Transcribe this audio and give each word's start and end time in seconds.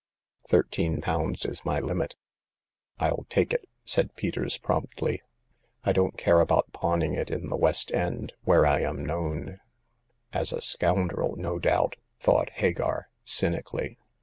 Thirteen 0.49 0.99
pounds 0.99 1.45
is 1.45 1.63
my 1.63 1.79
limit." 1.79 2.15
I'll 2.97 3.27
take 3.29 3.53
it," 3.53 3.69
said 3.85 4.15
Peters, 4.15 4.57
promptly. 4.57 5.21
I 5.83 5.91
don't 5.91 6.17
care 6.17 6.39
about 6.39 6.71
pawning 6.73 7.13
it 7.13 7.29
in 7.29 7.49
the 7.49 7.55
West 7.55 7.91
end, 7.91 8.33
where 8.43 8.65
I 8.65 8.79
am 8.81 9.05
known." 9.05 9.59
As 10.33 10.51
a 10.53 10.59
scoundrel, 10.59 11.35
no 11.35 11.59
doubt," 11.59 11.97
thought 12.17 12.49
Hagar, 12.49 13.09
cynically. 13.25 13.99